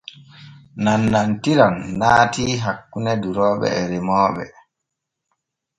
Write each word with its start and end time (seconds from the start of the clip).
Nanantiran 0.83 1.75
naatii 1.99 2.53
hakkune 2.65 3.11
durooɓe 3.21 3.67
et 3.79 3.87
remooɓe. 3.91 4.45